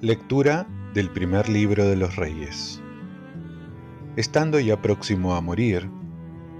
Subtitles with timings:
[0.00, 2.82] Lectura del primer libro de los reyes.
[4.16, 5.88] Estando ya próximo a morir,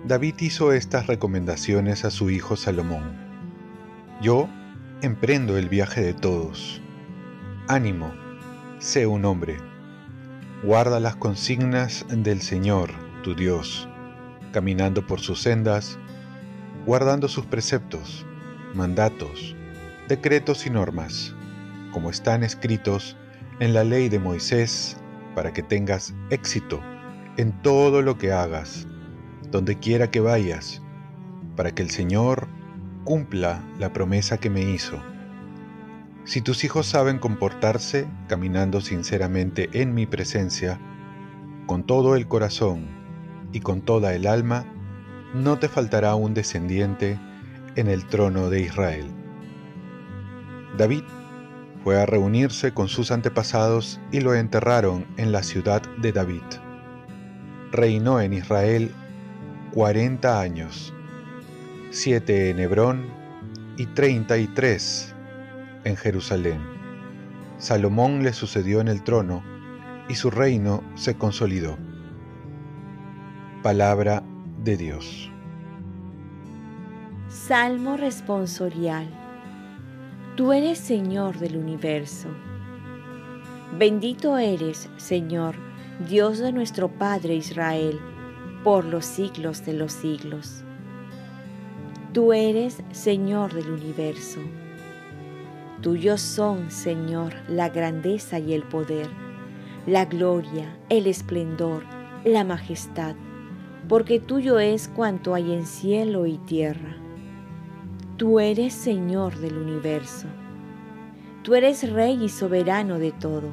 [0.06, 3.16] David hizo estas recomendaciones a su hijo Salomón.
[4.20, 4.48] Yo
[5.02, 6.80] emprendo el viaje de todos.
[7.66, 8.12] Ánimo,
[8.78, 9.58] sé un hombre.
[10.62, 12.90] Guarda las consignas del Señor,
[13.22, 13.88] tu Dios,
[14.52, 15.98] caminando por sus sendas,
[16.84, 18.26] guardando sus preceptos,
[18.74, 19.56] mandatos,
[20.08, 21.34] decretos y normas,
[21.92, 23.16] como están escritos
[23.60, 24.96] en la ley de Moisés
[25.34, 26.82] para que tengas éxito
[27.36, 28.86] en todo lo que hagas,
[29.50, 30.82] donde quiera que vayas,
[31.56, 32.48] para que el Señor
[33.04, 35.00] cumpla la promesa que me hizo.
[36.24, 40.78] Si tus hijos saben comportarse caminando sinceramente en mi presencia,
[41.66, 43.01] con todo el corazón
[43.52, 44.64] y con toda el alma,
[45.34, 47.18] no te faltará un descendiente
[47.76, 49.06] en el trono de Israel.
[50.76, 51.04] David
[51.84, 56.42] fue a reunirse con sus antepasados y lo enterraron en la ciudad de David.
[57.70, 58.90] Reinó en Israel
[59.72, 60.92] cuarenta años,
[61.90, 63.06] siete en Hebrón
[63.76, 65.14] y treinta y tres
[65.84, 66.60] en Jerusalén.
[67.58, 69.42] Salomón le sucedió en el trono
[70.08, 71.78] y su reino se consolidó.
[73.62, 74.24] Palabra
[74.64, 75.30] de Dios.
[77.28, 79.06] Salmo responsorial
[80.34, 82.28] Tú eres Señor del universo.
[83.78, 85.54] Bendito eres, Señor,
[86.08, 88.00] Dios de nuestro Padre Israel,
[88.64, 90.64] por los siglos de los siglos.
[92.12, 94.40] Tú eres Señor del universo.
[95.82, 99.08] Tuyos son, Señor, la grandeza y el poder,
[99.86, 101.84] la gloria, el esplendor,
[102.24, 103.14] la majestad,
[103.92, 106.96] porque tuyo es cuanto hay en cielo y tierra.
[108.16, 110.28] Tú eres Señor del universo.
[111.42, 113.50] Tú eres Rey y soberano de todo.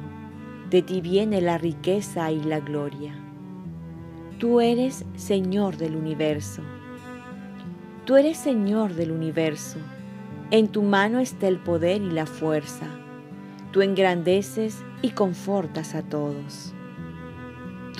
[0.70, 3.12] De ti viene la riqueza y la gloria.
[4.38, 6.62] Tú eres Señor del universo.
[8.06, 9.76] Tú eres Señor del universo.
[10.50, 12.86] En tu mano está el poder y la fuerza.
[13.72, 16.72] Tú engrandeces y confortas a todos.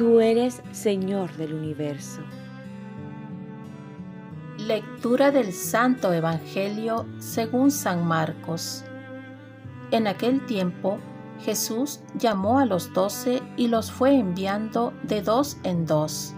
[0.00, 2.22] Tú eres Señor del universo.
[4.70, 8.84] Lectura del Santo Evangelio según San Marcos.
[9.90, 11.00] En aquel tiempo
[11.40, 16.36] Jesús llamó a los doce y los fue enviando de dos en dos,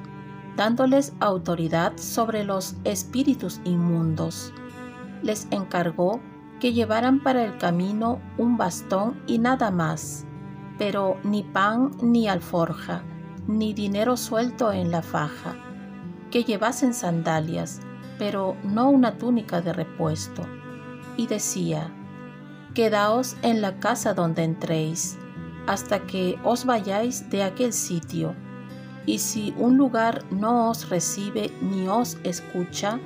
[0.57, 4.55] dándoles autoridad sobre los espíritus inmundos.
[5.23, 6.19] Les encargó
[6.59, 10.25] que llevaran para el camino un bastón y nada más,
[10.79, 13.05] pero ni pan ni alforja,
[13.47, 15.55] ni dinero suelto en la faja,
[16.31, 17.83] que llevasen sandalias
[18.23, 20.47] pero no una túnica de repuesto.
[21.17, 21.93] Y decía,
[22.73, 25.19] Quedaos en la casa donde entréis,
[25.67, 28.37] hasta que os vayáis de aquel sitio.
[29.07, 33.01] Y si un lugar no os recibe ni os escucha,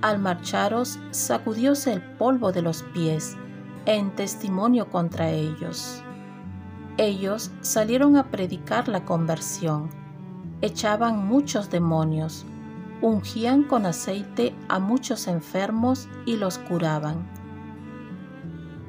[0.00, 3.36] al marcharos sacudíos el polvo de los pies,
[3.84, 6.04] en testimonio contra ellos.
[6.98, 9.90] Ellos salieron a predicar la conversión,
[10.60, 12.46] echaban muchos demonios,
[13.02, 17.26] ungían con aceite a muchos enfermos y los curaban.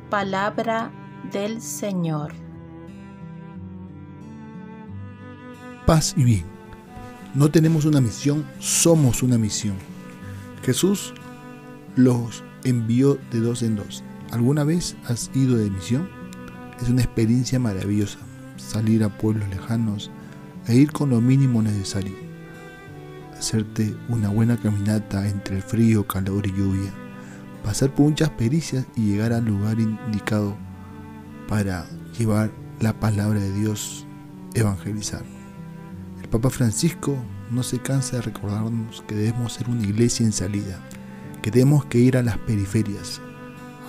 [0.09, 0.91] Palabra
[1.31, 2.34] del Señor.
[5.85, 6.46] Paz y bien.
[7.34, 9.75] No tenemos una misión, somos una misión.
[10.62, 11.13] Jesús
[11.95, 14.03] los envió de dos en dos.
[14.31, 16.07] ¿Alguna vez has ido de misión?
[16.80, 18.19] Es una experiencia maravillosa
[18.57, 20.12] salir a pueblos lejanos
[20.68, 22.32] e ir con lo mínimo necesario
[23.43, 26.93] hacerte una buena caminata entre el frío, calor y lluvia,
[27.61, 30.55] pasar por muchas pericias y llegar al lugar indicado
[31.49, 31.85] para
[32.17, 34.07] llevar la palabra de Dios,
[34.53, 35.23] evangelizar.
[36.21, 37.17] El Papa Francisco
[37.51, 40.79] no se cansa de recordarnos que debemos ser una iglesia en salida,
[41.41, 43.19] que tenemos que ir a las periferias.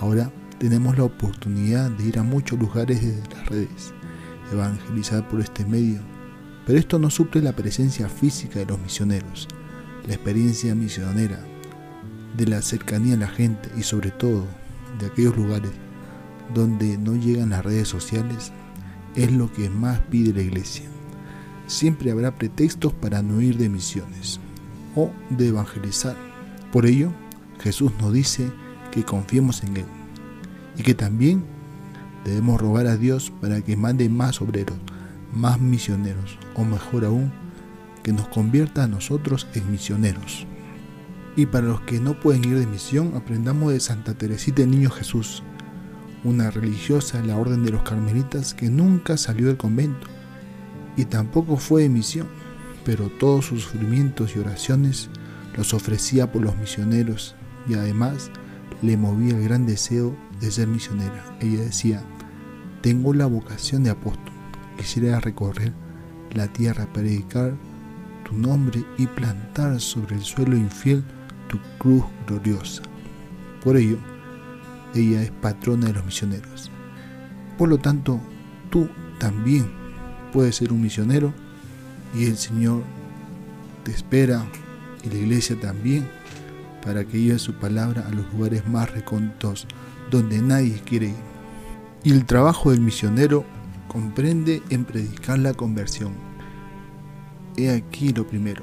[0.01, 3.93] Ahora tenemos la oportunidad de ir a muchos lugares desde las redes,
[4.51, 6.01] evangelizar por este medio
[6.65, 9.47] pero esto no suple la presencia física de los misioneros,
[10.07, 11.39] la experiencia misionera,
[12.35, 14.45] de la cercanía a la gente y sobre todo
[14.99, 15.71] de aquellos lugares
[16.53, 18.51] donde no llegan las redes sociales,
[19.15, 20.85] es lo que más pide la iglesia.
[21.67, 24.39] Siempre habrá pretextos para no ir de misiones
[24.95, 26.15] o de evangelizar.
[26.71, 27.11] Por ello,
[27.59, 28.51] Jesús nos dice
[28.91, 29.85] que confiemos en Él
[30.77, 31.43] y que también
[32.23, 34.77] debemos rogar a Dios para que mande más obreros
[35.35, 37.31] más misioneros, o mejor aún,
[38.03, 40.47] que nos convierta a nosotros en misioneros.
[41.35, 44.89] Y para los que no pueden ir de misión, aprendamos de Santa Teresita del Niño
[44.89, 45.43] Jesús,
[46.23, 50.07] una religiosa de la Orden de los Carmelitas que nunca salió del convento
[50.97, 52.27] y tampoco fue de misión,
[52.83, 55.09] pero todos sus sufrimientos y oraciones
[55.55, 57.35] los ofrecía por los misioneros
[57.67, 58.31] y además
[58.81, 61.37] le movía el gran deseo de ser misionera.
[61.41, 62.03] Ella decía,
[62.81, 64.33] tengo la vocación de apóstol,
[64.77, 65.73] quisiera recorrer
[66.33, 67.53] la tierra, predicar
[68.23, 71.03] tu nombre y plantar sobre el suelo infiel
[71.47, 72.83] tu cruz gloriosa.
[73.63, 73.97] Por ello,
[74.93, 76.71] ella es patrona de los misioneros.
[77.57, 78.19] Por lo tanto,
[78.69, 78.89] tú
[79.19, 79.71] también
[80.33, 81.33] puedes ser un misionero
[82.13, 82.83] y el Señor
[83.83, 84.45] te espera
[85.03, 86.07] y la iglesia también
[86.83, 89.67] para que lleve su palabra a los lugares más recónditos
[90.11, 91.35] donde nadie quiere ir.
[92.03, 93.45] Y el trabajo del misionero
[93.95, 96.11] comprende en predicar la conversión.
[97.55, 98.61] He aquí lo primero,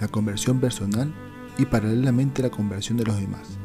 [0.00, 1.12] la conversión personal
[1.58, 3.58] y paralelamente la conversión de los demás,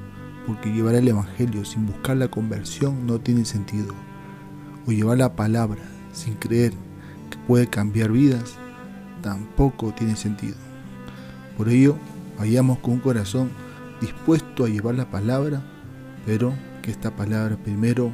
[0.47, 3.93] porque llevar el Evangelio sin buscar la conversión no tiene sentido,
[4.87, 5.83] o llevar la palabra
[6.13, 6.73] sin creer
[7.29, 8.55] que puede cambiar vidas
[9.21, 10.55] tampoco tiene sentido.
[11.57, 11.95] Por ello,
[12.39, 13.51] vayamos con un corazón
[14.01, 15.61] dispuesto a llevar la palabra,
[16.25, 18.11] pero que esta palabra primero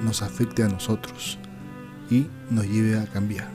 [0.00, 1.40] nos afecte a nosotros
[2.10, 3.48] y nos lleve a cambiar.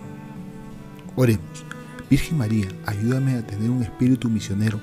[1.15, 1.65] Oremos.
[2.09, 4.79] Virgen María, ayúdame a tener un espíritu misionero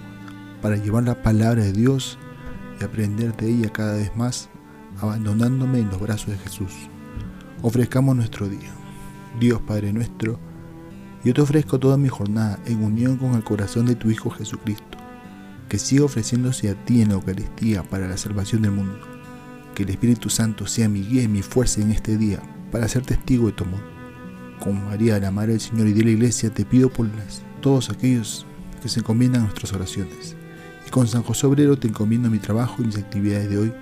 [0.60, 2.18] para llevar la palabra de Dios
[2.80, 4.48] y aprender de ella cada vez más,
[5.00, 6.72] abandonándome en los brazos de Jesús.
[7.62, 8.70] Ofrezcamos nuestro día.
[9.38, 10.38] Dios Padre nuestro,
[11.24, 14.98] yo te ofrezco toda mi jornada en unión con el corazón de tu Hijo Jesucristo,
[15.68, 18.98] que siga ofreciéndose a ti en la Eucaristía para la salvación del mundo.
[19.74, 22.42] Que el Espíritu Santo sea mi guía y mi fuerza en este día
[22.72, 23.80] para ser testigo de tu amor.
[24.58, 27.90] Con María, la Madre del Señor y de la Iglesia, te pido por las, todos
[27.90, 28.46] aquellos
[28.82, 30.34] que se encomiendan a nuestras oraciones.
[30.86, 33.72] Y con San José Obrero te encomiendo mi trabajo y mis actividades de hoy,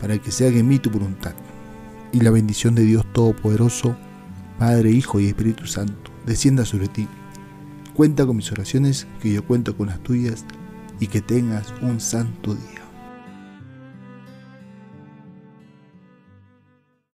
[0.00, 1.34] para que se haga en mí tu voluntad.
[2.12, 3.96] Y la bendición de Dios Todopoderoso,
[4.58, 7.08] Padre, Hijo y Espíritu Santo, descienda sobre ti.
[7.94, 10.44] Cuenta con mis oraciones, que yo cuento con las tuyas,
[10.98, 12.81] y que tengas un santo día.